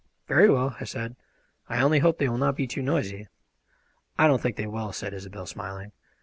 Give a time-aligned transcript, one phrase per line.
[0.27, 1.15] "Very well," I said;
[1.69, 3.27] "I only hope they will not be too noisy."
[4.17, 5.91] "I don't think they will," said Isobel, smiling.